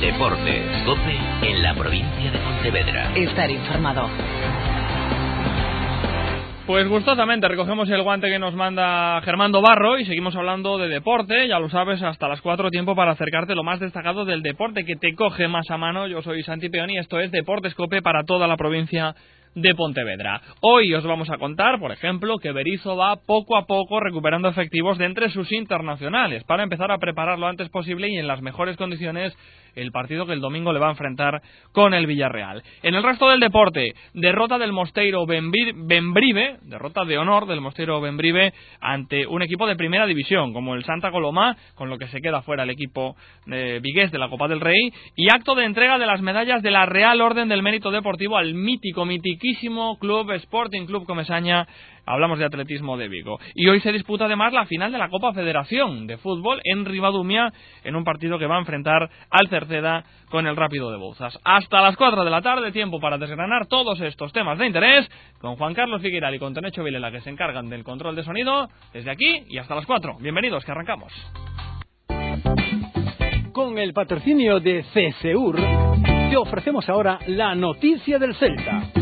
[0.00, 3.12] Deportes, COPE en la provincia de Pontevedra.
[3.14, 4.08] Estar informado.
[6.66, 11.48] Pues gustosamente recogemos el guante que nos manda Germando Barro y seguimos hablando de deporte,
[11.48, 14.96] ya lo sabes, hasta las 4 tiempo para acercarte lo más destacado del deporte que
[14.96, 16.06] te coge más a mano.
[16.06, 19.14] Yo soy Santi Peón y esto es Deportes Cope para toda la provincia
[19.54, 20.40] de Pontevedra.
[20.60, 24.98] Hoy os vamos a contar, por ejemplo, que Berizzo va poco a poco recuperando efectivos
[24.98, 28.76] de entre sus internacionales para empezar a preparar lo antes posible y en las mejores
[28.76, 29.36] condiciones
[29.74, 32.62] el partido que el domingo le va a enfrentar con el Villarreal.
[32.82, 38.52] En el resto del deporte, derrota del Mosteiro Benbrive, derrota de honor del Mosteiro Benbrive
[38.80, 42.42] ante un equipo de primera división, como el Santa Coloma, con lo que se queda
[42.42, 46.06] fuera el equipo de Vigués de la Copa del Rey, y acto de entrega de
[46.06, 49.04] las medallas de la Real Orden del Mérito Deportivo al mítico,
[49.98, 51.66] Club Sporting Club Comesaña
[52.06, 53.38] hablamos de atletismo de Vigo.
[53.54, 57.52] Y hoy se disputa además la final de la Copa Federación de Fútbol en Ribadumia,
[57.84, 61.38] en un partido que va a enfrentar al Cerceda con el Rápido de Bouzas.
[61.44, 65.08] Hasta las 4 de la tarde, tiempo para desgranar todos estos temas de interés
[65.40, 68.68] con Juan Carlos Figueral y con Tonecho Vilela, que se encargan del control de sonido,
[68.92, 70.18] desde aquí y hasta las 4.
[70.20, 71.12] Bienvenidos, que arrancamos.
[73.52, 75.56] Con el patrocinio de CSUR,
[76.30, 78.99] te ofrecemos ahora la noticia del Celta.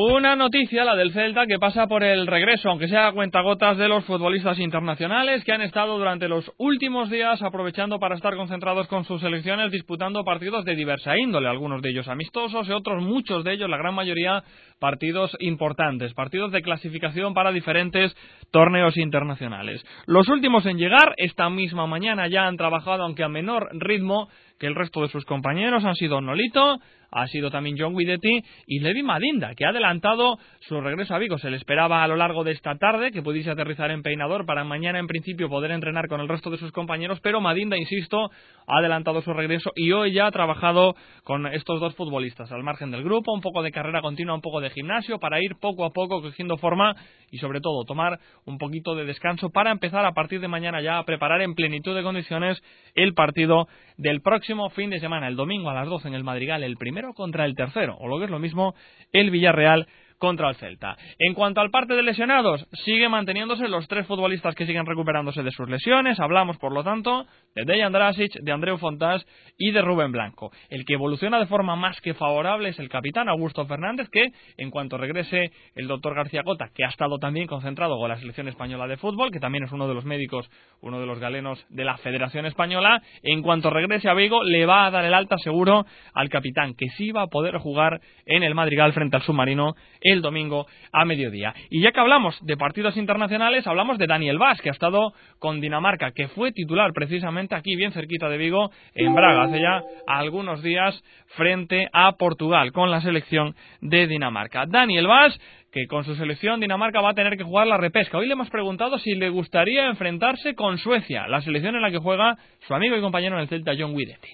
[0.00, 3.88] Una noticia, la del Celta, que pasa por el regreso, aunque sea a cuentagotas, de
[3.88, 9.04] los futbolistas internacionales que han estado durante los últimos días aprovechando para estar concentrados con
[9.04, 13.54] sus selecciones, disputando partidos de diversa índole, algunos de ellos amistosos y otros, muchos de
[13.54, 14.44] ellos, la gran mayoría,
[14.78, 18.16] partidos importantes, partidos de clasificación para diferentes
[18.52, 19.84] torneos internacionales.
[20.06, 24.28] Los últimos en llegar, esta misma mañana ya han trabajado, aunque a menor ritmo,
[24.60, 26.78] que el resto de sus compañeros han sido Nolito,
[27.10, 31.38] ha sido también John Guidetti y Levi Madinda, que ha adelantado su regreso a Vigo.
[31.38, 34.64] Se le esperaba a lo largo de esta tarde que pudiese aterrizar en Peinador para
[34.64, 38.30] mañana en principio poder entrenar con el resto de sus compañeros, pero Madinda, insisto,
[38.66, 42.90] ha adelantado su regreso y hoy ya ha trabajado con estos dos futbolistas al margen
[42.90, 45.90] del grupo, un poco de carrera continua, un poco de gimnasio para ir poco a
[45.90, 46.94] poco cogiendo forma
[47.30, 50.98] y sobre todo tomar un poquito de descanso para empezar a partir de mañana ya
[50.98, 52.62] a preparar en plenitud de condiciones
[52.94, 56.62] el partido del próximo fin de semana, el domingo a las 12 en el Madrigal,
[56.62, 58.74] el primero contra el tercero, o lo que es lo mismo,
[59.12, 59.86] el Villarreal
[60.18, 60.96] contra el Celta.
[61.18, 65.50] En cuanto al parte de lesionados, sigue manteniéndose los tres futbolistas que siguen recuperándose de
[65.50, 66.20] sus lesiones.
[66.20, 69.24] Hablamos, por lo tanto, de Dejan Drasic, de Andreu Fontás
[69.56, 70.50] y de Rubén Blanco.
[70.68, 74.26] El que evoluciona de forma más que favorable es el capitán Augusto Fernández, que
[74.56, 78.48] en cuanto regrese el doctor García Cota, que ha estado también concentrado con la selección
[78.48, 81.84] española de fútbol, que también es uno de los médicos, uno de los galenos de
[81.84, 85.86] la Federación Española, en cuanto regrese a Vigo, le va a dar el alta seguro
[86.14, 89.74] al capitán, que sí va a poder jugar en el Madrigal frente al submarino
[90.10, 91.54] el domingo a mediodía.
[91.70, 95.60] Y ya que hablamos de partidos internacionales, hablamos de Daniel Vaz, que ha estado con
[95.60, 100.62] Dinamarca, que fue titular precisamente aquí bien cerquita de Vigo, en Braga, hace ya algunos
[100.62, 101.02] días
[101.36, 104.66] frente a Portugal con la selección de Dinamarca.
[104.66, 105.38] Daniel Vaz
[105.78, 108.18] que con su selección Dinamarca va a tener que jugar la repesca.
[108.18, 111.98] Hoy le hemos preguntado si le gustaría enfrentarse con Suecia, la selección en la que
[111.98, 114.28] juega su amigo y compañero en el Celta, John Guidetti.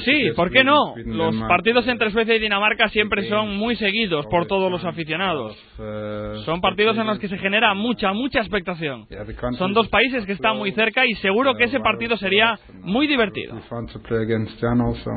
[0.00, 0.94] Sí, ¿por qué no?
[0.96, 5.56] Los partidos entre Suecia y Dinamarca siempre son muy seguidos por todos los aficionados.
[5.78, 9.06] Uh, son partidos en los que se genera mucha, mucha expectación.
[9.58, 13.56] Son dos países que están muy cerca y seguro que ese partido sería muy divertido.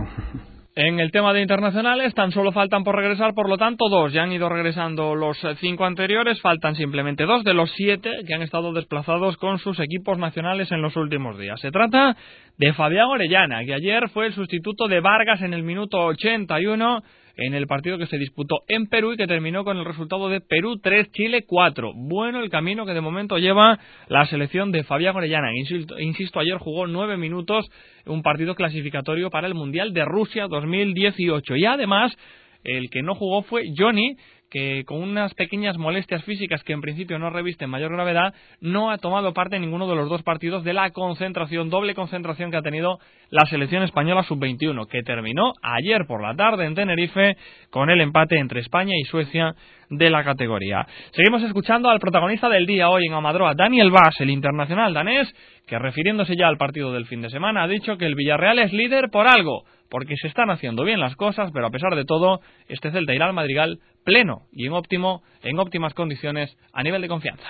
[0.78, 4.12] En el tema de internacionales tan solo faltan por regresar, por lo tanto, dos.
[4.12, 8.42] Ya han ido regresando los cinco anteriores, faltan simplemente dos de los siete que han
[8.42, 11.62] estado desplazados con sus equipos nacionales en los últimos días.
[11.62, 12.18] Se trata
[12.58, 17.04] de Fabián Orellana, que ayer fue el sustituto de Vargas en el minuto 81
[17.38, 20.42] en el partido que se disputó en Perú y que terminó con el resultado de
[20.42, 21.94] Perú 3, Chile 4.
[21.96, 25.50] Bueno el camino que de momento lleva la selección de Fabián Orellana.
[25.56, 27.66] Insisto, ayer jugó nueve minutos
[28.06, 31.56] un partido clasificatorio para el Mundial de Rusia 2018.
[31.56, 32.16] Y además,
[32.64, 34.16] el que no jugó fue Johnny,
[34.50, 38.98] que con unas pequeñas molestias físicas que en principio no revisten mayor gravedad, no ha
[38.98, 42.62] tomado parte en ninguno de los dos partidos de la concentración, doble concentración que ha
[42.62, 43.00] tenido
[43.30, 47.36] la selección española sub-21, que terminó ayer por la tarde en Tenerife
[47.70, 49.56] con el empate entre España y Suecia
[49.90, 50.86] de la categoría.
[51.12, 55.34] Seguimos escuchando al protagonista del día hoy en Amadroa, Daniel Vaz, el internacional danés,
[55.68, 58.74] que refiriéndose ya al partido del fin de semana ha dicho que el Villarreal es
[58.74, 59.64] líder por algo,
[59.96, 63.28] porque se están haciendo bien las cosas, pero a pesar de todo, este Celta irá
[63.28, 67.44] al Madrigal pleno y en óptimo, en óptimas condiciones a nivel de confianza.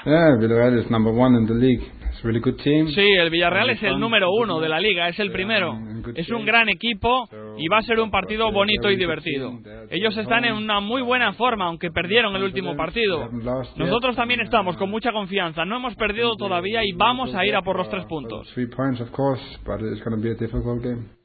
[2.93, 5.75] Sí, el Villarreal es el número uno de la liga, es el primero.
[6.13, 7.27] Es un gran equipo
[7.57, 9.51] y va a ser un partido bonito y divertido.
[9.89, 13.27] Ellos están en una muy buena forma, aunque perdieron el último partido.
[13.75, 17.63] Nosotros también estamos con mucha confianza, no hemos perdido todavía y vamos a ir a
[17.63, 18.47] por los tres puntos.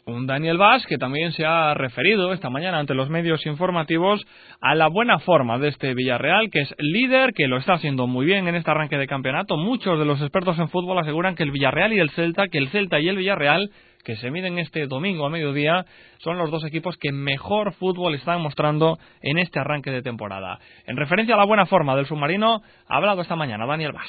[0.07, 4.25] Un Daniel Vaz que también se ha referido esta mañana ante los medios informativos
[4.61, 8.27] a la buena forma de este Villarreal, que es líder, que lo está haciendo muy
[8.27, 9.57] bien en este arranque de campeonato.
[9.57, 12.71] Muchos de los expertos en fútbol aseguran que el Villarreal y el Celta, que el
[12.71, 13.71] Celta y el Villarreal
[14.05, 15.85] que se miden este domingo a mediodía,
[16.19, 20.59] son los dos equipos que mejor fútbol están mostrando en este arranque de temporada.
[20.87, 24.09] En referencia a la buena forma del submarino, ha hablado esta mañana Daniel Vaz.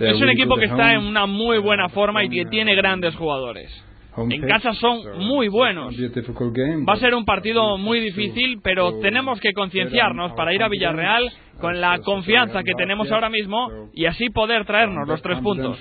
[0.00, 3.70] Es un equipo que está en una muy buena forma y que tiene grandes jugadores.
[4.16, 5.94] En casa son muy buenos.
[5.94, 11.30] Va a ser un partido muy difícil, pero tenemos que concienciarnos para ir a Villarreal
[11.60, 15.78] con la confianza que tenemos ahora mismo y así poder traernos los tres puntos.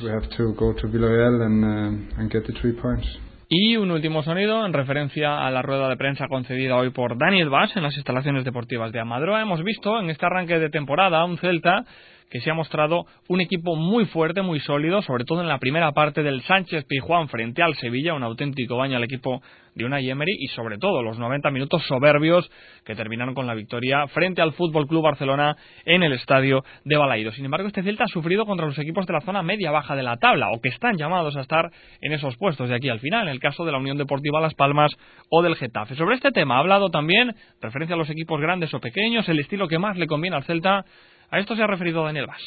[3.51, 7.49] Y un último sonido en referencia a la rueda de prensa concedida hoy por Daniel
[7.49, 9.41] Vaz en las instalaciones deportivas de Amadroa.
[9.41, 11.83] Hemos visto en este arranque de temporada un Celta
[12.29, 15.91] que se ha mostrado un equipo muy fuerte, muy sólido, sobre todo en la primera
[15.91, 19.41] parte del Sánchez Pijuán frente al Sevilla, un auténtico baño al equipo
[19.75, 22.49] de una Emery y sobre todo los 90 minutos soberbios
[22.85, 25.55] que terminaron con la victoria frente al Fútbol Club Barcelona
[25.85, 27.31] en el estadio de Balaido.
[27.31, 30.03] Sin embargo, este Celta ha sufrido contra los equipos de la zona media baja de
[30.03, 31.71] la tabla o que están llamados a estar
[32.01, 34.53] en esos puestos de aquí al final, en el caso de la Unión Deportiva Las
[34.53, 34.91] Palmas
[35.29, 35.95] o del Getafe.
[35.95, 39.67] Sobre este tema ha hablado también referencia a los equipos grandes o pequeños, el estilo
[39.67, 40.85] que más le conviene al Celta
[41.31, 42.41] a esto se ha referido Daniel Vaz.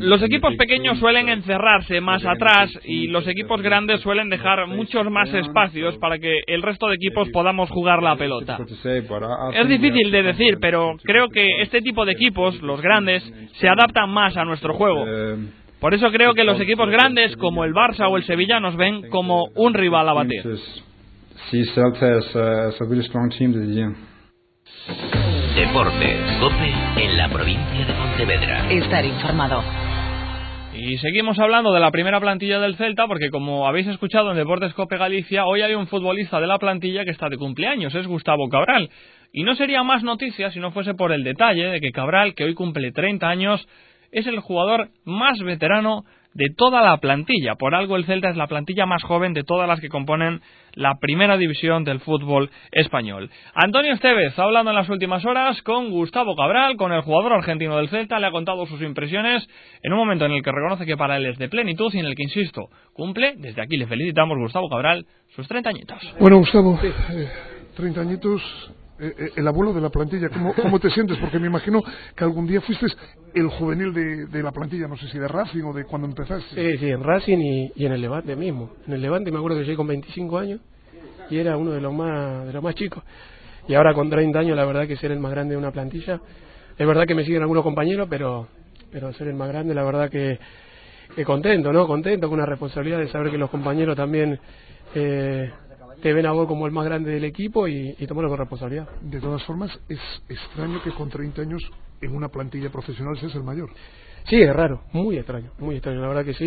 [0.00, 5.32] Los equipos pequeños suelen encerrarse más atrás y los equipos grandes suelen dejar muchos más
[5.34, 8.56] espacios para que el resto de equipos podamos jugar la pelota.
[9.52, 13.22] Es difícil de decir, pero creo que este tipo de equipos, los grandes,
[13.54, 15.04] se adaptan más a nuestro juego.
[15.80, 19.08] Por eso creo que los equipos grandes como el Barça o el Sevilla nos ven
[19.10, 20.42] como un rival a batir.
[25.56, 28.70] Deportes, COPE en la provincia de Pontevedra.
[28.70, 29.62] Estar informado.
[30.74, 34.74] Y seguimos hablando de la primera plantilla del Celta, porque como habéis escuchado en Deportes
[34.74, 38.48] Cope Galicia, hoy hay un futbolista de la plantilla que está de cumpleaños, es Gustavo
[38.48, 38.90] Cabral.
[39.32, 42.44] Y no sería más noticia si no fuese por el detalle de que Cabral, que
[42.44, 43.68] hoy cumple 30 años,
[44.10, 47.54] es el jugador más veterano de toda la plantilla.
[47.54, 50.40] Por algo el Celta es la plantilla más joven de todas las que componen
[50.74, 53.30] la primera división del fútbol español.
[53.54, 57.88] Antonio Esteves, hablando en las últimas horas con Gustavo Cabral, con el jugador argentino del
[57.88, 59.48] Celta, le ha contado sus impresiones
[59.82, 62.06] en un momento en el que reconoce que para él es de plenitud y en
[62.06, 65.06] el que, insisto, cumple, desde aquí le felicitamos Gustavo Cabral,
[65.36, 66.14] sus 30 añitos.
[66.18, 66.78] Bueno, Gustavo,
[67.76, 68.42] 30 eh, añitos
[68.98, 71.18] eh, eh, el abuelo de la plantilla, ¿cómo, ¿cómo, te sientes?
[71.18, 71.82] Porque me imagino
[72.14, 72.86] que algún día fuiste
[73.34, 76.54] el juvenil de, de, la plantilla, no sé si de Racing o de cuando empezaste.
[76.54, 78.70] Sí, sí, en Racing y, y, en el Levante mismo.
[78.86, 80.60] En el Levante me acuerdo que llegué con 25 años
[81.28, 83.02] y era uno de los más, de los más chicos.
[83.66, 86.20] Y ahora con 30 años, la verdad que ser el más grande de una plantilla.
[86.76, 88.48] Es verdad que me siguen algunos compañeros, pero,
[88.92, 90.38] pero ser el más grande, la verdad que,
[91.16, 91.86] que contento, ¿no?
[91.86, 94.38] Contento con una responsabilidad de saber que los compañeros también
[94.94, 95.50] eh,
[96.04, 98.86] te ven a vos como el más grande del equipo y, y tomarlo con responsabilidad.
[99.00, 99.98] De todas formas, es
[100.28, 101.62] extraño que con 30 años
[102.02, 103.70] en una plantilla profesional seas el mayor.
[104.28, 106.44] Sí, es raro, muy extraño, muy extraño, la verdad que sí.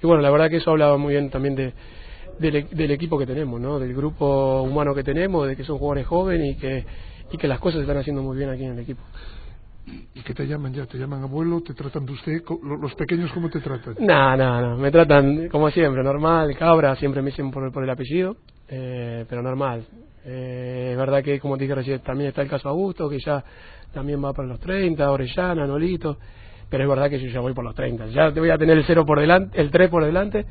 [0.00, 1.72] Y, bueno, la verdad que eso hablaba muy bien también de,
[2.38, 3.80] del, e, del, equipo que tenemos, ¿no?
[3.80, 6.84] Del grupo humano que tenemos, de que son jugadores jóvenes y que,
[7.32, 9.02] y que las cosas se están haciendo muy bien aquí en el equipo.
[10.14, 10.86] ¿Y qué te llaman ya?
[10.86, 11.62] ¿Te llaman abuelo?
[11.62, 12.42] ¿Te tratan de usted?
[12.80, 13.96] ¿Los pequeños cómo te tratan?
[13.98, 14.76] No, no, no.
[14.76, 16.56] Me tratan como siempre, normal.
[16.56, 18.36] Cabra, siempre me dicen por, por el apellido.
[18.68, 19.84] Eh, pero normal.
[20.24, 23.42] Eh, es verdad que, como dije recién, también está el caso Augusto, que ya
[23.92, 26.18] también va para los 30, Orellana, Nolito,
[26.68, 28.06] pero es verdad que yo ya voy por los 30.
[28.08, 30.44] Ya te voy a tener el 0 por delante, el 3 por delante,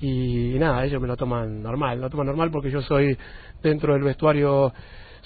[0.00, 3.16] y nada, ellos me lo toman normal, lo toman normal porque yo soy
[3.62, 4.72] dentro del vestuario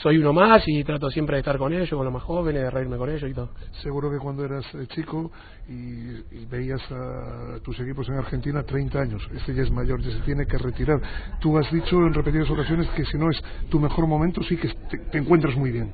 [0.03, 2.71] soy uno más y trato siempre de estar con ellos, con los más jóvenes, de
[2.71, 3.51] reírme con ellos y todo.
[3.83, 5.31] Seguro que cuando eras eh, chico
[5.69, 10.21] y, veías a tus equipos en Argentina, 30 años, este ya es mayor, ya se
[10.21, 11.01] tiene que retirar.
[11.41, 13.41] Tú has dicho en repetidas ocasiones que si no es
[13.71, 14.69] tu mejor momento, sí que
[15.11, 15.93] te, encuentras muy bien.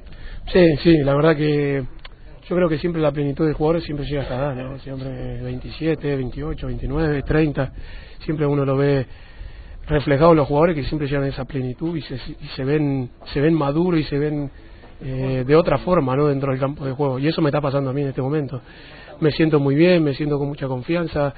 [0.53, 1.85] Sí, sí, la verdad que
[2.49, 4.79] yo creo que siempre la plenitud de jugadores siempre llega hasta edad, ¿no?
[4.79, 7.73] Siempre 27, 28, 29, 30,
[8.25, 9.07] siempre uno lo ve
[9.89, 13.11] reflejado en los jugadores que siempre llegan a esa plenitud y se, y se ven
[13.33, 14.51] se ven maduros y se ven
[15.01, 17.19] eh, de otra forma no dentro del campo de juego.
[17.19, 18.61] Y eso me está pasando a mí en este momento.
[19.21, 21.35] Me siento muy bien me siento con mucha confianza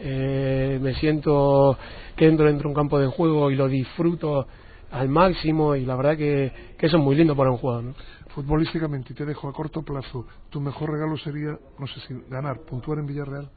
[0.00, 1.78] eh, me siento
[2.16, 4.46] que entro dentro de un campo de juego y lo disfruto
[4.90, 7.94] al máximo y la verdad que, que eso es muy lindo para un jugador ¿no?
[8.28, 12.60] futbolísticamente y te dejo a corto plazo tu mejor regalo sería no sé si ganar
[12.60, 13.48] puntuar en Villarreal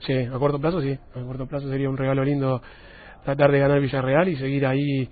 [0.00, 2.60] Sí, a corto plazo sí, a corto plazo sería un regalo lindo
[3.24, 5.08] tratar de ganar Villarreal y seguir ahí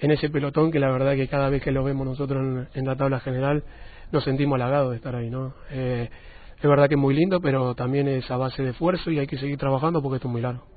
[0.00, 2.96] en ese pelotón que la verdad que cada vez que lo vemos nosotros en, la
[2.96, 3.62] tabla general
[4.10, 5.54] nos sentimos halagados de estar ahí, ¿no?
[5.70, 6.10] Eh,
[6.56, 9.26] es verdad que es muy lindo, pero también es a base de esfuerzo y hay
[9.26, 10.71] que seguir trabajando porque esto es muy largo.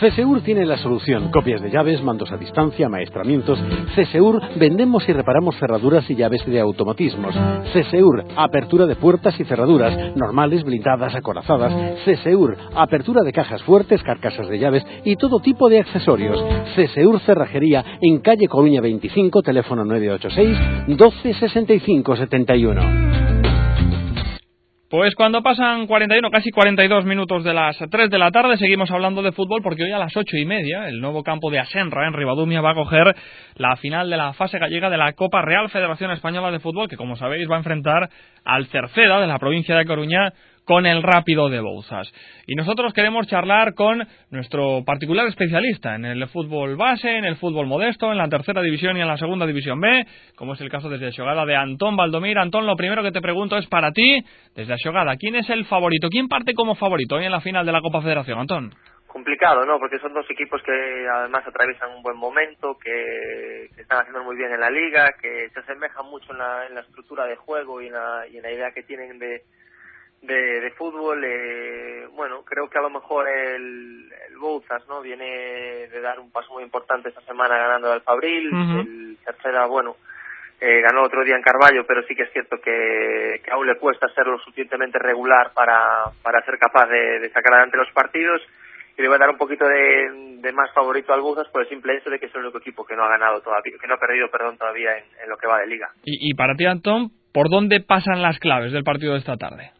[0.00, 1.30] CSEUR tiene la solución.
[1.30, 3.58] Copias de llaves, mandos a distancia, maestramientos.
[3.96, 7.34] CSEUR vendemos y reparamos cerraduras y llaves de automatismos.
[7.72, 11.72] CSEUR, apertura de puertas y cerraduras, normales, blindadas, acorazadas.
[12.04, 16.44] CSEUR, apertura de cajas fuertes, carcasas de llaves y todo tipo de accesorios.
[16.76, 23.17] CSEUR Cerrajería en calle Coruña 25, teléfono 986 12 65 71.
[24.90, 29.20] Pues cuando pasan 41, casi 42 minutos de las 3 de la tarde, seguimos hablando
[29.20, 32.14] de fútbol porque hoy a las 8 y media el nuevo campo de Asenra en
[32.14, 33.14] Ribadumia va a coger
[33.56, 36.96] la final de la fase gallega de la Copa Real Federación Española de Fútbol, que
[36.96, 38.08] como sabéis va a enfrentar
[38.46, 40.32] al Cerceda de la provincia de Coruña
[40.68, 42.12] con el rápido de Bouzas.
[42.46, 47.66] Y nosotros queremos charlar con nuestro particular especialista en el fútbol base, en el fútbol
[47.66, 50.06] modesto, en la tercera división y en la segunda división B,
[50.36, 52.36] como es el caso desde Xogada de Antón Valdomir.
[52.36, 54.22] Antón, lo primero que te pregunto es para ti,
[54.54, 56.10] desde Xogada, ¿quién es el favorito?
[56.10, 58.74] ¿Quién parte como favorito hoy en la final de la Copa Federación, Antón?
[59.06, 59.78] complicado, ¿no?
[59.78, 64.52] Porque son dos equipos que además atraviesan un buen momento, que, están haciendo muy bien
[64.52, 67.86] en la liga, que se asemejan mucho en la, en la estructura de juego y
[67.86, 69.42] en la, y en la idea que tienen de,
[70.22, 75.00] de, de fútbol, eh, bueno, creo que a lo mejor el, el Bouzas, ¿no?
[75.00, 79.96] Viene de dar un paso muy importante esta semana ganando al Fabril, el tercera, bueno,
[80.60, 83.76] eh, ganó otro día en Carballo, pero sí que es cierto que, que aún le
[83.78, 88.42] cuesta ser lo suficientemente regular para, para ser capaz de, de sacar adelante los partidos
[88.96, 91.68] y le voy a dar un poquito de, de más favorito al Bouzas por el
[91.68, 93.94] simple hecho de que es el único equipo que no ha ganado todavía, que no
[93.94, 95.90] ha perdido, perdón, todavía en, en lo que va de liga.
[96.02, 99.70] Y, y para ti, Antón, ¿por dónde pasan las claves del partido de esta tarde?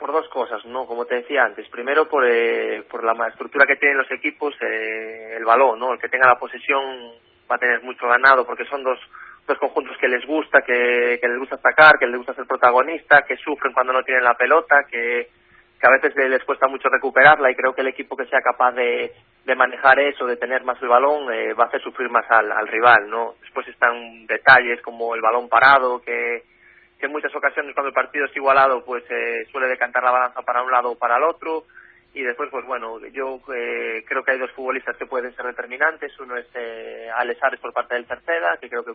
[0.00, 0.86] Por dos cosas, ¿no?
[0.86, 1.68] Como te decía antes.
[1.68, 5.92] Primero, por, eh, por la estructura que tienen los equipos, eh, el balón, ¿no?
[5.92, 7.12] El que tenga la posesión
[7.48, 8.98] va a tener mucho ganado porque son dos,
[9.46, 13.36] dos conjuntos que les gusta, que, les gusta atacar, que les gusta ser protagonista, que
[13.36, 15.28] sufren cuando no tienen la pelota, que,
[15.78, 18.72] que a veces les cuesta mucho recuperarla y creo que el equipo que sea capaz
[18.72, 19.12] de,
[19.44, 22.50] de manejar eso, de tener más el balón, eh, va a hacer sufrir más al,
[22.50, 23.34] al rival, ¿no?
[23.42, 26.44] Después están detalles como el balón parado, que
[27.00, 30.42] que en muchas ocasiones cuando el partido es igualado pues eh, suele decantar la balanza
[30.42, 31.64] para un lado o para el otro.
[32.12, 36.18] Y después pues bueno yo eh, creo que hay dos futbolistas que pueden ser determinantes.
[36.20, 38.92] Uno es eh, Alesares por parte del Terceda que creo que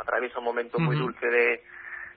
[0.00, 1.60] atraviesa un momento muy dulce de,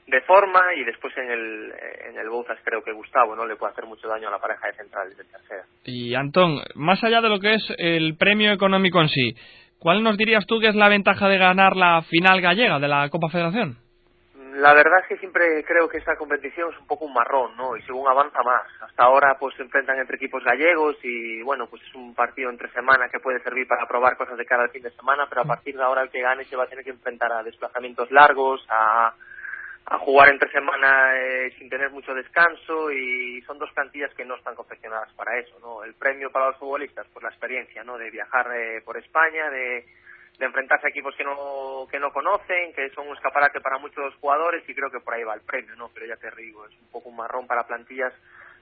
[0.08, 0.74] de forma.
[0.76, 1.74] Y después en el
[2.10, 4.68] en el Bouzas creo que Gustavo no le puede hacer mucho daño a la pareja
[4.68, 9.02] de centrales del Terceda y Antón más allá de lo que es el premio económico
[9.02, 9.36] en sí
[9.80, 13.10] ¿cuál nos dirías tú que es la ventaja de ganar la final gallega de la
[13.10, 13.87] Copa Federación?
[14.58, 17.78] La verdad es que siempre creo que esta competición es un poco un marrón, ¿no?
[17.78, 18.64] Y según avanza más.
[18.82, 22.72] Hasta ahora pues se enfrentan entre equipos gallegos y bueno, pues es un partido entre
[22.72, 25.46] semana que puede servir para probar cosas de cara al fin de semana, pero a
[25.46, 28.66] partir de ahora el que gane se va a tener que enfrentar a desplazamientos largos,
[28.68, 29.14] a,
[29.86, 34.38] a jugar entre semana eh, sin tener mucho descanso y son dos plantillas que no
[34.38, 35.84] están confeccionadas para eso, ¿no?
[35.84, 37.96] El premio para los futbolistas, pues la experiencia, ¿no?
[37.96, 39.86] De viajar eh, por España, de
[40.38, 44.14] de enfrentarse a equipos que no que no conocen, que son un escaparate para muchos
[44.16, 45.90] jugadores y creo que por ahí va el premio, ¿no?
[45.94, 48.14] Pero ya te digo, es un poco un marrón para plantillas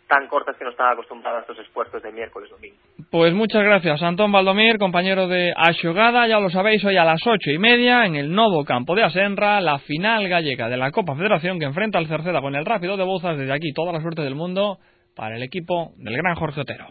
[0.08, 2.78] tan cortas que no están acostumbradas a estos esfuerzos de miércoles domingo.
[3.10, 7.50] Pues muchas gracias, Antón Valdomir, compañero de Axogada, ya lo sabéis, hoy a las ocho
[7.50, 11.60] y media en el nuevo campo de Asenra, la final gallega de la Copa Federación
[11.60, 14.36] que enfrenta al Cerceda con el Rápido de Bozas, desde aquí toda la suerte del
[14.36, 14.78] mundo
[15.16, 16.88] para el equipo del gran Jorge Otero.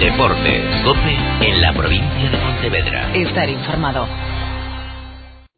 [0.00, 3.14] Deporte, COPE en la provincia de Pontevedra.
[3.14, 4.08] Estar informado.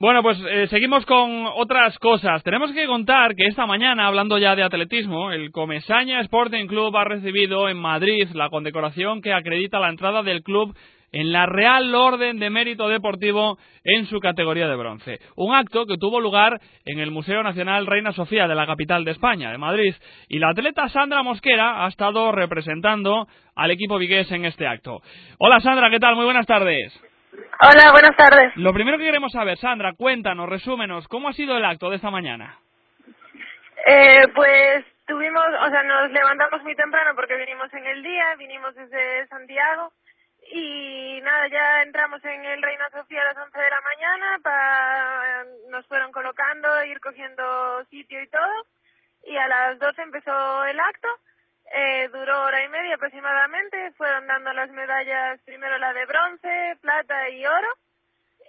[0.01, 2.43] Bueno, pues eh, seguimos con otras cosas.
[2.43, 7.05] Tenemos que contar que esta mañana, hablando ya de atletismo, el Comesaña Sporting Club ha
[7.05, 10.75] recibido en Madrid la condecoración que acredita la entrada del club
[11.13, 15.19] en la Real Orden de Mérito Deportivo en su categoría de bronce.
[15.37, 19.13] Un acto que tuvo lugar en el Museo Nacional Reina Sofía de la capital de
[19.13, 19.95] España, de Madrid,
[20.29, 25.01] y la atleta Sandra Mosquera ha estado representando al equipo vigués en este acto.
[25.39, 26.17] Hola Sandra, ¿qué tal?
[26.17, 26.99] Muy buenas tardes.
[27.33, 28.53] Hola, buenas tardes.
[28.57, 32.11] Lo primero que queremos saber, Sandra, cuéntanos, resúmenos, ¿cómo ha sido el acto de esta
[32.11, 32.59] mañana?
[33.87, 38.75] Eh, pues tuvimos, o sea, nos levantamos muy temprano porque vinimos en el día, vinimos
[38.75, 39.93] desde Santiago
[40.55, 45.45] y nada, ya entramos en el Reina Sofía a las 11 de la mañana, para,
[45.71, 48.67] nos fueron colocando, ir cogiendo sitio y todo,
[49.25, 51.09] y a las 12 empezó el acto,
[51.75, 57.31] eh, duró hora y media aproximadamente, fueron dando las medallas, primero la de bronce, plata
[57.31, 57.69] y oro,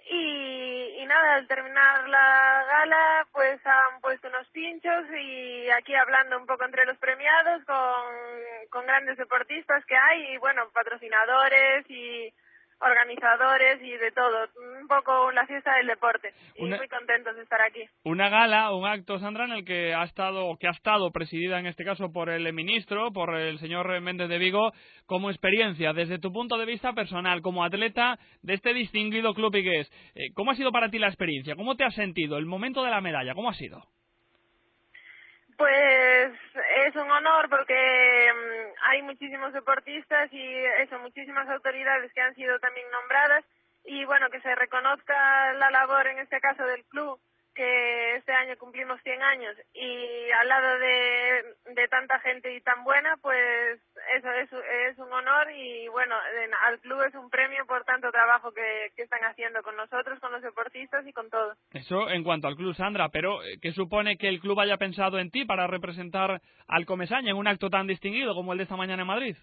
[0.06, 6.38] Y, y nada, al terminar la gala, pues han puesto unos pinchos y aquí hablando
[6.38, 12.32] un poco entre los premiados con, con grandes deportistas que hay y bueno, patrocinadores y
[12.80, 14.48] organizadores y de todo.
[14.80, 16.32] Un poco la fiesta del deporte.
[16.56, 17.82] Y Una- muy contentos de estar aquí.
[18.04, 21.66] Una gala, un acto, Sandra, en el que ha estado, que ha estado presidida en
[21.66, 24.72] este caso por el ministro, por el señor Méndez de Vigo,
[25.06, 29.90] como experiencia, desde tu punto de vista personal, como atleta de este distinguido club Igués.
[30.14, 31.54] Eh, ¿Cómo ha sido para ti la experiencia?
[31.56, 32.38] ¿Cómo te has sentido?
[32.38, 33.82] El momento de la medalla, ¿cómo ha sido?
[35.56, 36.32] Pues
[36.86, 42.58] es un honor porque mm, hay muchísimos deportistas y eso, muchísimas autoridades que han sido
[42.58, 43.44] también nombradas
[43.84, 47.20] y bueno, que se reconozca la labor en este caso del club,
[47.54, 51.44] que este año cumplimos 100 años y al lado de,
[51.74, 53.80] de tanta gente y tan buena, pues
[54.16, 58.10] eso es, es un honor y bueno, en- al club es un premio por tanto
[58.10, 61.54] trabajo que, que están haciendo con nosotros, con los deportistas y con todo.
[61.72, 65.18] Eso en cuanto al club, Sandra, pero eh, ¿qué supone que el club haya pensado
[65.18, 68.76] en ti para representar al Comesaña en un acto tan distinguido como el de esta
[68.76, 69.36] mañana en Madrid?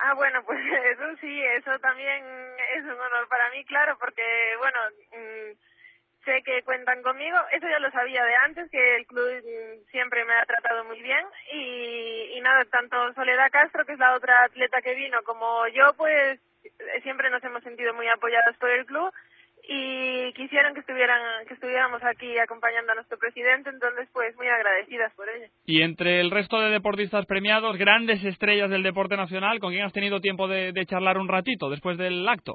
[0.00, 0.60] Ah, bueno, pues
[0.92, 2.24] eso sí, eso también
[2.76, 4.22] es un honor para mí, claro, porque,
[4.58, 4.78] bueno,
[5.12, 5.58] mm,
[6.24, 9.28] sé que cuentan conmigo, eso ya lo sabía de antes, que el club
[9.90, 14.44] siempre me ha tratado muy bien y, nada, tanto Soledad Castro, que es la otra
[14.44, 16.40] atleta que vino, como yo, pues
[17.02, 19.12] siempre nos hemos sentido muy apoyados por el club
[19.70, 25.12] y quisieron que estuvieran que estuviéramos aquí acompañando a nuestro presidente, entonces pues muy agradecidas
[25.14, 25.46] por ello.
[25.66, 29.92] Y entre el resto de deportistas premiados, grandes estrellas del deporte nacional, ¿con quién has
[29.92, 32.54] tenido tiempo de charlar un ratito después del acto?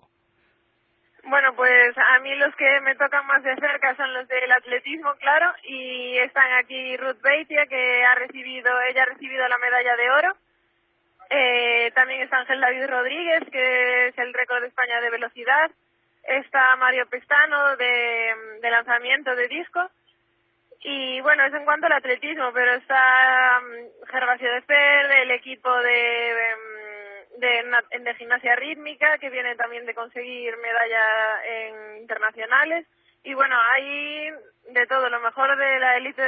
[1.26, 5.14] Bueno, pues a mí los que me tocan más de cerca son los del atletismo,
[5.16, 10.12] claro, y están aquí Ruth Beitia, que ha recibido, ella ha recibido la medalla de
[10.12, 10.38] oro.
[11.30, 15.72] Eh, también está Ángel David Rodríguez, que es el récord de España de velocidad.
[16.24, 19.90] Está Mario Pestano, de, lanzamiento de disco.
[20.82, 25.74] Y bueno, eso en cuanto al atletismo, pero está mm, Gervasio de Fer, el equipo
[25.80, 26.60] de, em,
[27.38, 31.06] de, de gimnasia rítmica, que viene también de conseguir medalla
[31.46, 32.88] en internacionales.
[33.24, 34.30] Y bueno, hay
[34.74, 36.22] de todo, lo mejor de la élite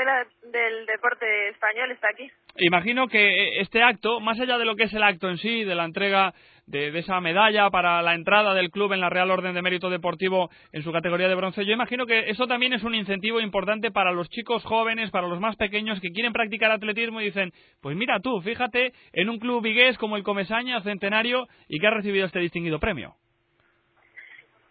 [0.43, 2.29] del deporte español está aquí.
[2.57, 5.63] Imagino que eh, este acto, más allá de lo que es el acto en sí,
[5.63, 6.33] de la entrega
[6.67, 10.49] de, esa medalla para la entrada del club en la Real Orden de Mérito Deportivo
[10.71, 14.11] en su categoría de bronce, yo imagino que eso también es un incentivo importante para
[14.11, 17.51] los chicos jóvenes, para los más pequeños que quieren practicar atletismo y dicen,
[17.81, 21.91] pues mira tú, fíjate en un club vigués como el Comesaña Centenario y que ha
[21.91, 23.15] recibido este distinguido premio.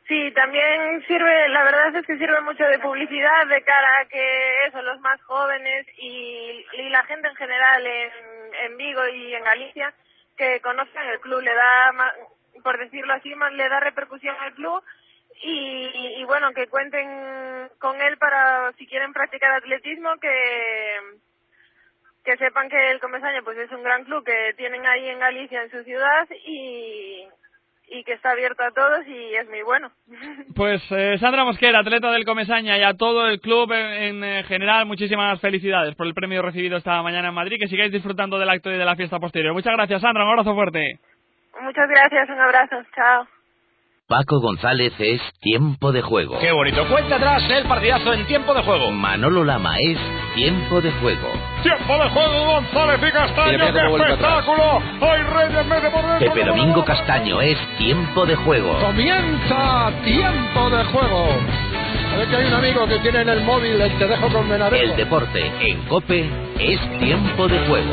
[0.07, 4.67] Sí, también sirve, la verdad es que sirve mucho de publicidad de cara a que
[4.69, 8.11] eso, los más jóvenes y, la gente en general en,
[8.67, 9.95] en Vigo y en Galicia
[10.37, 11.93] que conozcan el club, le da,
[12.63, 14.83] por decirlo así, más le da repercusión al club
[15.43, 21.01] y, y bueno, que cuenten con él para si quieren practicar atletismo que
[22.25, 25.63] que sepan que el Comesaña pues es un gran club que tienen ahí en Galicia
[25.63, 27.29] en su ciudad y
[27.89, 29.91] y que está abierto a todos y es muy bueno.
[30.55, 34.45] Pues eh, Sandra Mosquera, atleta del Comesaña y a todo el club en, en, eh,
[34.45, 38.49] general, muchísimas felicidades por el premio recibido esta mañana en Madrid, que sigáis disfrutando del
[38.49, 39.53] acto y de la fiesta posterior.
[39.53, 41.01] Muchas gracias Sandra, un abrazo fuerte.
[41.61, 43.27] Muchas gracias, un abrazo, chao.
[44.07, 46.39] Paco González es tiempo de juego.
[46.39, 46.87] Qué bonito.
[46.89, 48.91] Cuenta atrás el partidazo en tiempo de juego.
[48.91, 49.99] Manolo Lama es
[50.35, 51.27] tiempo de juego.
[51.63, 53.53] Tiempo de juego, González y Castaño.
[53.53, 54.83] Mira, mira cómo ¡Qué espectáculo!
[55.01, 56.19] ¡Hay Reyes mete por dentro!
[56.19, 58.79] Pepe Domingo Castaño es tiempo de juego.
[58.79, 61.29] Comienza tiempo de juego.
[62.13, 64.47] A ver que hay un amigo que tiene en el móvil el te dejo con
[64.47, 64.85] Menarejo.
[64.85, 67.91] El deporte en Cope es tiempo de juego.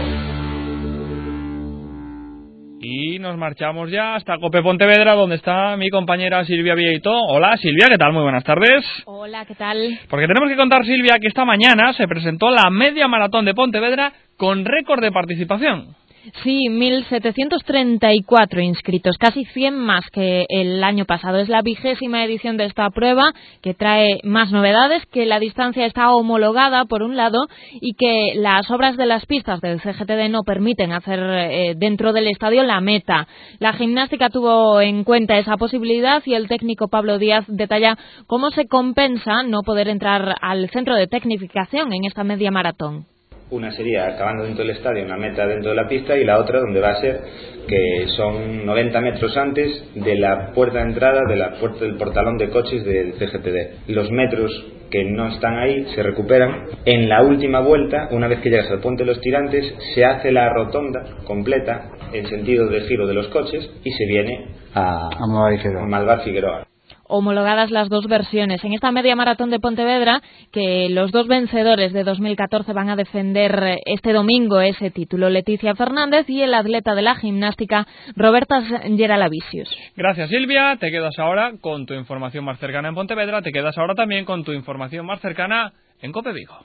[3.21, 7.11] Nos marchamos ya hasta Cope Pontevedra, donde está mi compañera Silvia Vieito.
[7.11, 8.11] Hola Silvia, ¿qué tal?
[8.13, 8.83] Muy buenas tardes.
[9.05, 9.99] Hola, ¿qué tal?
[10.09, 14.11] Porque tenemos que contar, Silvia, que esta mañana se presentó la media maratón de Pontevedra
[14.37, 15.95] con récord de participación.
[16.43, 21.39] Sí, 1.734 inscritos, casi 100 más que el año pasado.
[21.39, 26.11] Es la vigésima edición de esta prueba que trae más novedades, que la distancia está
[26.13, 30.91] homologada por un lado y que las obras de las pistas del CGTD no permiten
[30.91, 33.27] hacer eh, dentro del estadio la meta.
[33.57, 38.67] La gimnástica tuvo en cuenta esa posibilidad y el técnico Pablo Díaz detalla cómo se
[38.67, 43.10] compensa no poder entrar al centro de tecnificación en esta media maratón.
[43.51, 46.61] Una sería acabando dentro del estadio, una meta dentro de la pista, y la otra
[46.61, 47.19] donde va a ser
[47.67, 52.37] que son 90 metros antes de la puerta de entrada de la puerta del portalón
[52.37, 53.89] de coches del CGTD.
[53.89, 54.51] Los metros
[54.89, 56.65] que no están ahí se recuperan.
[56.85, 60.31] En la última vuelta, una vez que llegas al puente de los tirantes, se hace
[60.31, 65.85] la rotonda completa en sentido de giro de los coches y se viene a, a
[65.87, 66.70] Malvar Figueroa.
[67.11, 68.63] Homologadas las dos versiones.
[68.63, 70.21] En esta media maratón de Pontevedra,
[70.51, 76.29] que los dos vencedores de 2014 van a defender este domingo ese título, Leticia Fernández
[76.29, 79.69] y el atleta de la gimnástica, Roberta Geralavicius.
[79.95, 80.77] Gracias, Silvia.
[80.79, 83.41] Te quedas ahora con tu información más cercana en Pontevedra.
[83.41, 86.55] Te quedas ahora también con tu información más cercana en Cope Vigo.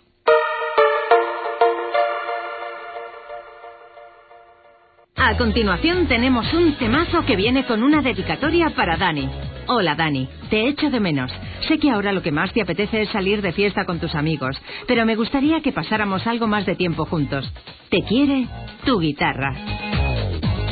[5.16, 9.28] A continuación tenemos un temazo que viene con una dedicatoria para Dani.
[9.68, 11.32] Hola Dani, te echo de menos.
[11.66, 14.56] Sé que ahora lo que más te apetece es salir de fiesta con tus amigos,
[14.86, 17.52] pero me gustaría que pasáramos algo más de tiempo juntos.
[17.90, 18.46] Te quiere
[18.84, 19.54] tu guitarra.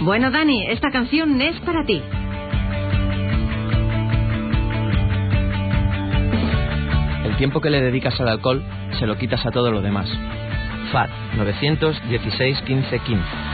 [0.02, 2.00] Bueno Dani, esta canción es para ti.
[7.24, 8.62] El tiempo que le dedicas al alcohol
[9.00, 10.08] se lo quitas a todo lo demás.
[10.92, 13.53] FAT 916 15 15.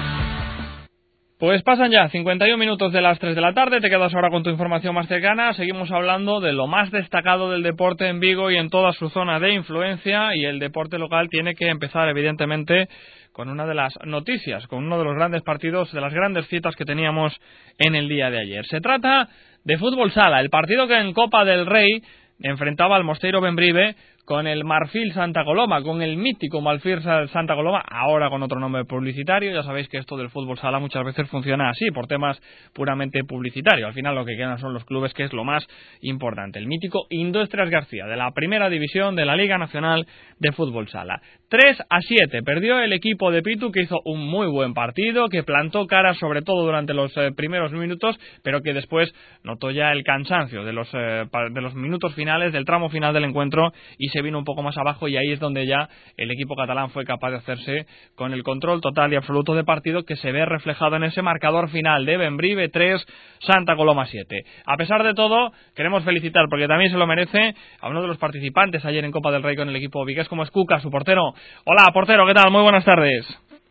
[1.40, 4.42] Pues pasan ya 51 minutos de las 3 de la tarde, te quedas ahora con
[4.42, 8.58] tu información más cercana, seguimos hablando de lo más destacado del deporte en Vigo y
[8.58, 12.90] en toda su zona de influencia y el deporte local tiene que empezar evidentemente
[13.32, 16.76] con una de las noticias, con uno de los grandes partidos, de las grandes citas
[16.76, 17.34] que teníamos
[17.78, 18.66] en el día de ayer.
[18.66, 19.26] Se trata
[19.64, 22.02] de fútbol sala, el partido que en Copa del Rey
[22.42, 23.96] enfrentaba al Mosteiro Benbrive
[24.30, 28.84] con el Marfil Santa Coloma, con el mítico Marfil Santa Coloma, ahora con otro nombre
[28.84, 29.52] publicitario.
[29.52, 32.40] Ya sabéis que esto del fútbol sala muchas veces funciona así, por temas
[32.72, 33.88] puramente publicitarios.
[33.88, 35.66] Al final lo que quedan son los clubes, que es lo más
[36.02, 36.60] importante.
[36.60, 40.06] El mítico Industrias García, de la primera división de la Liga Nacional
[40.38, 41.20] de Fútbol Sala.
[41.48, 45.42] 3 a 7, perdió el equipo de Pitu, que hizo un muy buen partido, que
[45.42, 49.12] plantó cara sobre todo durante los eh, primeros minutos, pero que después
[49.42, 53.24] notó ya el cansancio de los, eh, de los minutos finales, del tramo final del
[53.24, 56.56] encuentro, y se vino un poco más abajo y ahí es donde ya el equipo
[56.56, 60.32] catalán fue capaz de hacerse con el control total y absoluto de partido que se
[60.32, 63.04] ve reflejado en ese marcador final de Benbrive 3,
[63.40, 64.44] Santa Coloma 7.
[64.66, 68.18] A pesar de todo, queremos felicitar porque también se lo merece a uno de los
[68.18, 71.32] participantes ayer en Copa del Rey con el equipo Vigues como es Cuca, su portero.
[71.64, 72.50] Hola, portero, ¿qué tal?
[72.50, 73.26] Muy buenas tardes.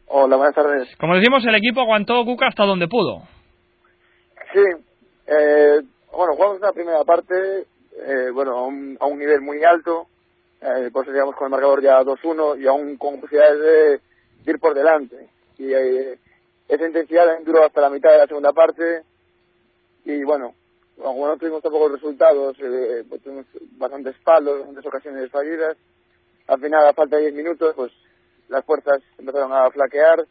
[0.08, 0.96] Hola, buenas tardes.
[0.98, 3.22] Como decimos, el equipo aguantó Cuca hasta donde pudo.
[4.52, 4.64] Sí,
[5.28, 5.82] eh,
[6.12, 10.08] bueno, jugamos la primera parte, eh, bueno, a un, a un nivel muy alto,
[10.62, 13.60] eh, por eso llegamos con el marcador ya 2-1 y aún con posibilidades
[14.46, 15.30] de, ir por delante.
[15.58, 16.18] Y eh,
[16.68, 19.04] esa intensidad duró hasta la mitad de la segunda parte
[20.06, 20.54] y bueno,
[20.98, 23.46] como no tuvimos tampoco resultados, eh, pues tuvimos
[23.78, 25.78] bastantes palos, bastantes ocasiones fallidas.
[26.48, 27.92] Al final, a falta de 10 minutos, pues
[28.50, 30.26] las fuerzas empezaron a flaquear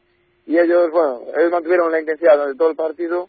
[0.47, 3.29] y ellos, bueno, ellos mantuvieron la intensidad durante todo el partido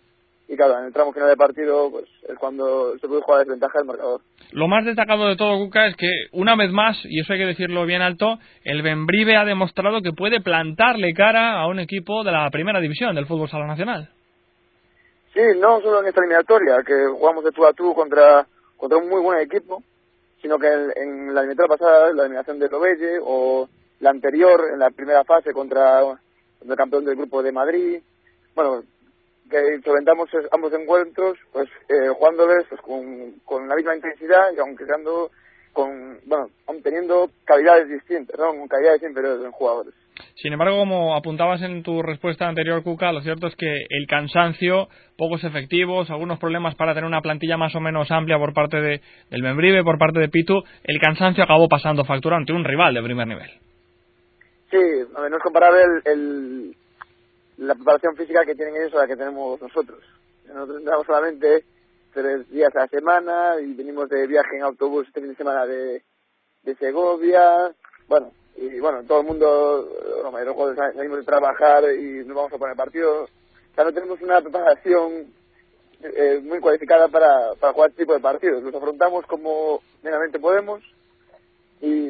[0.49, 3.43] y claro, en el tramo final de partido pues es cuando se puede jugar a
[3.43, 4.21] desventaja del marcador.
[4.51, 7.45] Lo más destacado de todo, Cuca, es que una vez más, y eso hay que
[7.45, 12.31] decirlo bien alto, el Benbrive ha demostrado que puede plantarle cara a un equipo de
[12.31, 14.09] la primera división del fútbol sala nacional.
[15.35, 19.07] Sí, no solo en esta eliminatoria, que jugamos de tú a tú contra, contra un
[19.07, 19.83] muy buen equipo,
[20.41, 24.89] sino que en, la eliminatoria pasada, la eliminación de Lobelle, o la anterior, en la
[24.89, 28.01] primera fase contra el campeón del grupo de Madrid,
[28.55, 28.81] bueno,
[29.49, 34.85] que solventamos ambos encuentros, pues eh, jugándoles pues, con, con la misma intensidad y aunque
[34.85, 35.31] creando
[35.73, 36.49] con, bueno,
[36.83, 38.47] teniendo calidades distintas, ¿no?
[38.49, 39.93] Con calidades inferiores en jugadores.
[40.35, 44.89] Sin embargo, como apuntabas en tu respuesta anterior, Cuca, lo cierto es que el cansancio,
[45.17, 49.01] pocos efectivos, algunos problemas para tener una plantilla más o menos amplia por parte de,
[49.29, 53.03] del Membrive, por parte de Pitu, el cansancio acabó pasando factura ante un rival de
[53.03, 53.49] primer nivel.
[54.71, 54.77] Sí,
[55.13, 56.75] no es comparable el,
[57.59, 59.99] la preparación física que tienen ellos a la que tenemos nosotros.
[60.47, 61.65] Nosotros entrenamos solamente
[62.13, 65.65] tres días a la semana y venimos de viaje en autobús este fin de semana
[65.65, 66.03] de,
[66.63, 67.73] de Segovia.
[68.07, 69.89] Bueno, y bueno, todo el mundo,
[70.23, 73.23] los mayores salimos de trabajar y nos vamos a poner partido.
[73.23, 75.33] O sea, no tenemos una preparación
[76.01, 78.63] eh, muy cualificada para, para jugar este tipo de partidos.
[78.63, 80.81] Los afrontamos como meramente podemos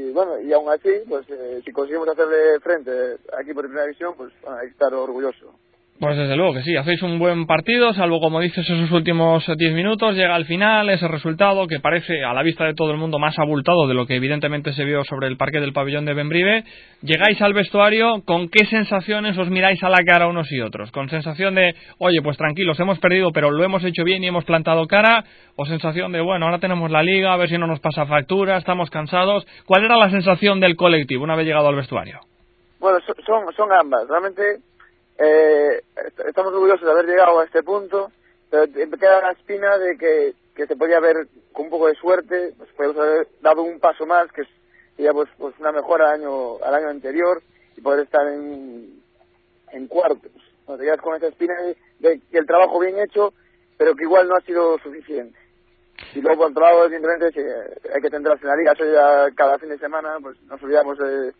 [0.10, 4.16] y bueno, y aún así, pues eh, si conseguimos hacerle frente aquí por primera división,
[4.18, 5.54] pues hay que estar orgulloso.
[6.00, 9.74] Pues desde luego que sí, hacéis un buen partido, salvo como dices esos últimos 10
[9.74, 13.20] minutos, llega al final ese resultado que parece a la vista de todo el mundo
[13.20, 16.64] más abultado de lo que evidentemente se vio sobre el parque del pabellón de Benbrive.
[17.02, 20.90] Llegáis al vestuario, ¿con qué sensaciones os miráis a la cara unos y otros?
[20.92, 24.46] ¿Con sensación de, oye, pues tranquilos, hemos perdido, pero lo hemos hecho bien y hemos
[24.46, 25.26] plantado cara?
[25.58, 28.56] ¿O sensación de, bueno, ahora tenemos la liga, a ver si no nos pasa factura,
[28.56, 29.46] estamos cansados?
[29.66, 32.22] ¿Cuál era la sensación del colectivo una vez llegado al vestuario?
[32.80, 34.08] Bueno, son, son ambas.
[34.08, 34.42] Realmente
[35.20, 35.84] eh,
[36.28, 38.12] estamos orgullosos de haber llegado a este punto,
[38.50, 41.96] pero me queda la espina de que, que se podía haber, con un poco de
[41.96, 44.44] suerte, pues podemos haber dado un paso más, que
[44.96, 47.42] sería pues, pues una mejora al año, al año anterior
[47.76, 49.02] y poder estar en,
[49.74, 50.32] en cuartos.
[50.68, 51.54] No, te con esa espina
[52.00, 53.34] de, que el trabajo bien hecho,
[53.78, 55.38] pero que igual no ha sido suficiente.
[56.16, 57.40] Y luego, por otro lado, evidentemente, si
[57.94, 58.72] hay que centrarse en la liga.
[58.72, 61.34] Eso cada fin de semana, pues nos olvidamos de,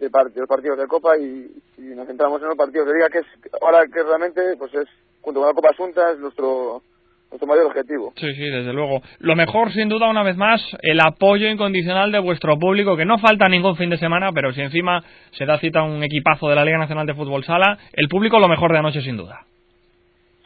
[0.00, 1.46] de, part- de los partidos de Copa y,
[1.78, 3.26] y nos centramos en los partidos de liga, que es
[3.62, 4.88] ahora que realmente, pues es,
[5.20, 6.82] junto con la Copa Asunta, es nuestro,
[7.30, 8.12] nuestro mayor objetivo.
[8.16, 9.02] Sí, sí, desde luego.
[9.18, 13.18] Lo mejor, sin duda, una vez más, el apoyo incondicional de vuestro público, que no
[13.18, 16.54] falta ningún fin de semana, pero si encima se da cita a un equipazo de
[16.56, 19.44] la Liga Nacional de Fútbol Sala, el público lo mejor de anoche, sin duda.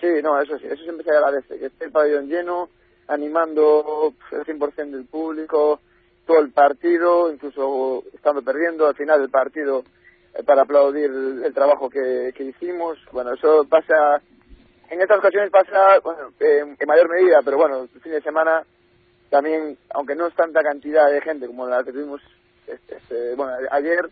[0.01, 2.69] Sí, no, eso sí, eso siempre se agradece, que esté el pabellón lleno,
[3.09, 5.81] animando el 100% del público,
[6.27, 9.85] todo el partido, incluso estando perdiendo al final del partido
[10.35, 12.99] eh, para aplaudir el, trabajo que, que hicimos.
[13.13, 14.21] Bueno, eso pasa,
[14.91, 18.65] en estas ocasiones pasa, bueno, en, mayor medida, pero bueno, el fin de semana
[19.31, 22.21] también, aunque no es tanta cantidad de gente como la que tuvimos
[22.67, 24.09] este, este, bueno, ayer,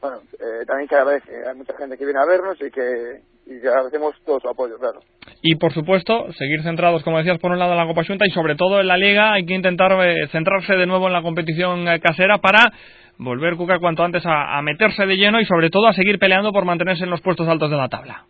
[0.00, 3.60] bueno, eh, también se agradece, hay mucha gente que viene a vernos y que, y
[3.60, 5.00] que agradecemos todo su apoyo, claro.
[5.42, 8.30] Y por supuesto, seguir centrados, como decías, por un lado en la Copa Junta y
[8.30, 9.32] sobre todo en la Liga.
[9.32, 12.72] Hay que intentar eh, centrarse de nuevo en la competición eh, casera para
[13.18, 16.52] volver Cuca cuanto antes a, a meterse de lleno y sobre todo a seguir peleando
[16.52, 18.24] por mantenerse en los puestos altos de la tabla.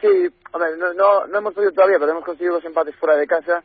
[0.00, 0.08] Sí,
[0.52, 3.62] hombre, no, no, no hemos podido todavía, pero hemos conseguido dos empates fuera de casa,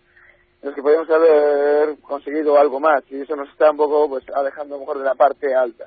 [0.62, 4.24] en los que podríamos haber conseguido algo más, y eso nos está un poco pues
[4.36, 5.86] alejando a mejor de la parte alta.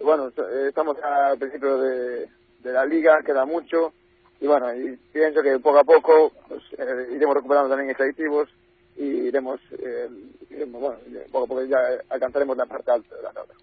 [0.00, 2.26] Bueno, eh, estamos al principio de,
[2.62, 3.92] de la liga, queda mucho,
[4.40, 8.48] y bueno, y pienso que poco a poco pues, eh, iremos recuperando también efectivos
[8.96, 10.08] y iremos, eh,
[10.70, 10.98] bueno,
[11.30, 11.78] poco a ya
[12.10, 13.54] alcanzaremos la parte alta de la tabla.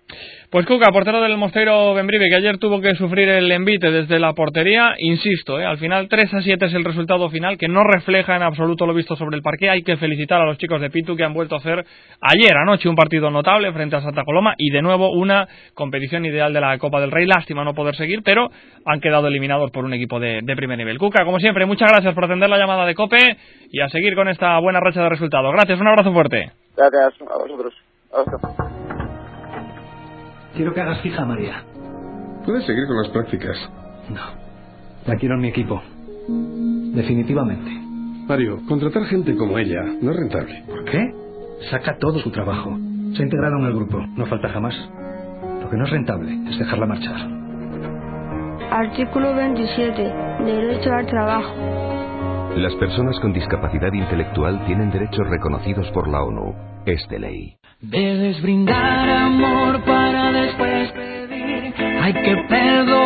[0.50, 4.34] Pues Cuca, portero del Mosteiro Benbrive, que ayer tuvo que sufrir el envite desde la
[4.34, 5.66] portería, insisto, ¿eh?
[5.66, 8.96] al final 3 a 7 es el resultado final, que no refleja en absoluto lo
[8.96, 9.70] visto sobre el parque.
[9.70, 11.86] Hay que felicitar a los chicos de Pitu que han vuelto a hacer
[12.22, 16.52] ayer anoche un partido notable frente a Santa Coloma y de nuevo una competición ideal
[16.52, 17.28] de la Copa del Rey.
[17.28, 18.50] Lástima no poder seguir, pero
[18.86, 20.98] han quedado eliminados por un equipo de, de primer nivel.
[20.98, 23.38] Cuca, como siempre, muchas gracias por atender la llamada de Cope
[23.72, 25.19] y a seguir con esta buena racha de resultados.
[25.28, 26.52] Gracias, un abrazo fuerte.
[26.76, 27.74] Gracias a vosotros.
[28.14, 28.70] Hasta.
[30.56, 31.64] Quiero que hagas fija, María.
[32.46, 33.58] Puedes seguir con las prácticas.
[35.06, 35.82] La quiero en mi equipo.
[36.28, 37.70] Definitivamente.
[38.28, 40.64] Mario, contratar gente como ella no es rentable.
[40.68, 41.14] ¿Por qué?
[41.70, 42.78] Saca todo su trabajo.
[43.16, 44.00] Se ha integrado en el grupo.
[44.16, 44.76] No falta jamás.
[45.62, 47.18] Lo que no es rentable es dejarla marchar.
[48.72, 50.14] Artículo 27.
[50.46, 51.89] Derecho al trabajo.
[52.56, 56.56] Las personas con discapacidad intelectual tienen derechos reconocidos por la ONU.
[56.86, 57.56] Es de ley.
[57.82, 61.74] Debes brindar amor para después pedir.
[62.02, 62.99] Hay que perdonar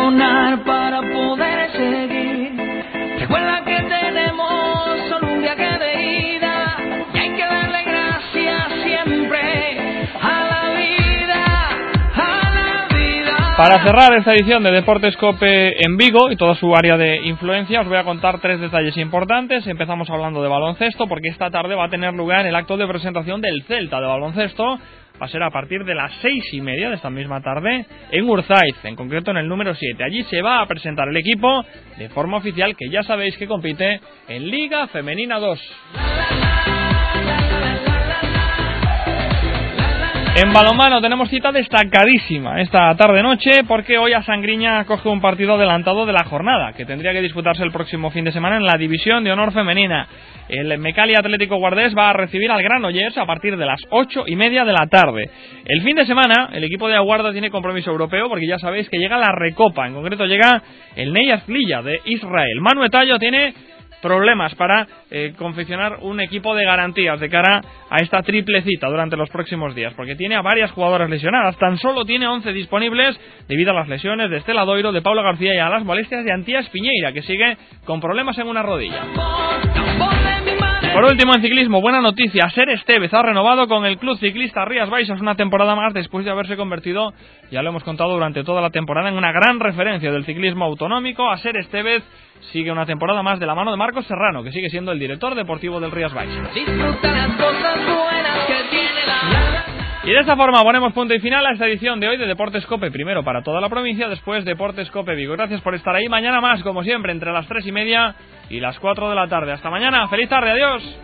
[13.56, 17.82] Para cerrar esta edición de Deportes Cope en Vigo y toda su área de influencia,
[17.82, 19.64] os voy a contar tres detalles importantes.
[19.68, 23.40] Empezamos hablando de baloncesto, porque esta tarde va a tener lugar el acto de presentación
[23.40, 24.64] del Celta de baloncesto.
[25.22, 28.28] Va a ser a partir de las seis y media de esta misma tarde en
[28.28, 30.02] Urzaiz, en concreto en el número 7.
[30.02, 31.64] Allí se va a presentar el equipo
[31.96, 36.83] de forma oficial que ya sabéis que compite en Liga Femenina 2.
[40.36, 46.06] En balonmano tenemos cita destacadísima esta tarde-noche porque hoy a Sangriña coge un partido adelantado
[46.06, 49.22] de la jornada que tendría que disputarse el próximo fin de semana en la División
[49.22, 50.08] de Honor Femenina.
[50.48, 54.34] El Mecali Atlético Guardés va a recibir al Granollers a partir de las ocho y
[54.34, 55.30] media de la tarde.
[55.66, 58.98] El fin de semana el equipo de Aguarda tiene compromiso europeo porque ya sabéis que
[58.98, 60.60] llega la Recopa, en concreto llega
[60.96, 62.60] el Neyaz Lilla de Israel.
[62.60, 63.54] Manu Etallo tiene
[64.04, 69.16] problemas para eh, confeccionar un equipo de garantías de cara a esta triple cita durante
[69.16, 71.56] los próximos días, porque tiene a varias jugadoras lesionadas.
[71.56, 75.54] Tan solo tiene 11 disponibles debido a las lesiones de Estela Doiro, de Pablo García
[75.54, 79.04] y a las molestias de Antías Piñeira, que sigue con problemas en una rodilla.
[80.94, 82.48] Por último, en ciclismo, buena noticia.
[82.50, 86.30] Ser Estevez ha renovado con el club ciclista Rías Baixas una temporada más después de
[86.30, 87.12] haberse convertido,
[87.50, 91.28] ya lo hemos contado durante toda la temporada, en una gran referencia del ciclismo autonómico.
[91.28, 92.04] A Ser Estevez
[92.52, 95.34] sigue una temporada más de la mano de Marcos Serrano, que sigue siendo el director
[95.34, 96.54] deportivo del Rías Baixas.
[100.06, 102.66] Y de esta forma ponemos punto y final a esta edición de hoy de Deportes
[102.66, 105.32] Cope, primero para toda la provincia, después Deportes Cope Vigo.
[105.32, 106.08] Gracias por estar ahí.
[106.08, 108.14] Mañana más, como siempre, entre las tres y media
[108.50, 109.52] y las cuatro de la tarde.
[109.52, 110.06] Hasta mañana.
[110.08, 110.50] Feliz tarde.
[110.50, 111.00] Adiós.